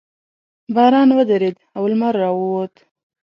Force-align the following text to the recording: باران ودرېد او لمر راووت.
باران 0.75 1.09
ودرېد 1.17 1.55
او 1.77 1.83
لمر 1.91 2.13
راووت. 2.21 2.73